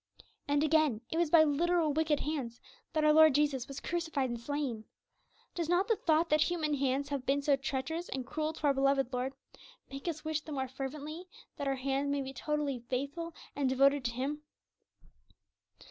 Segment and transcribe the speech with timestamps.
[0.47, 2.59] And again, it was by literal 'wicked hands'
[2.93, 4.85] that our Lord Jesus was crucified and slain.
[5.53, 8.73] Does not the thought that human hands have been so treacherous and cruel to our
[8.73, 9.33] beloved Lord
[9.91, 11.25] make us wish the more fervently
[11.57, 14.41] that our hands may be totally faithful and devoted to Him?